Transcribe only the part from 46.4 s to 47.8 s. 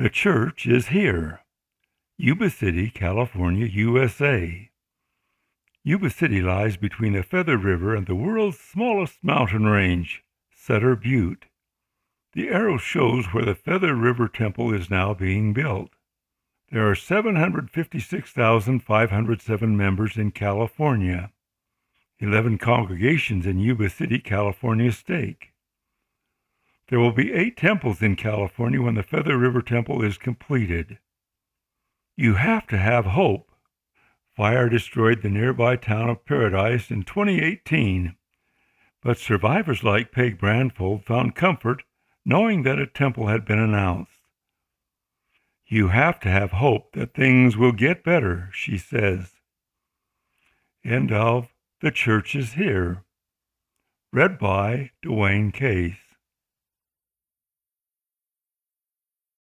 hope that things will